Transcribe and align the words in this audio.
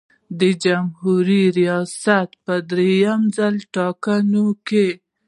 د 0.39 0.41
جمهوري 0.63 1.43
ریاست 1.59 2.29
په 2.45 2.53
دریم 2.69 3.21
ځل 3.37 3.55
ټاکنو 3.75 4.45
کې. 4.67 4.87